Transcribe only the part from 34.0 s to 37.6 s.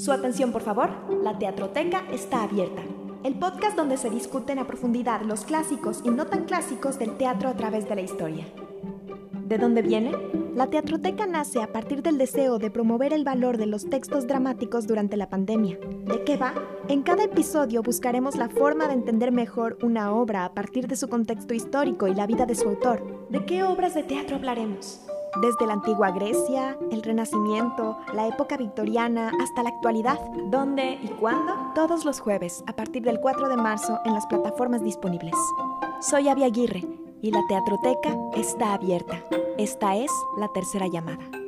en las plataformas disponibles. Soy Avi Aguirre y la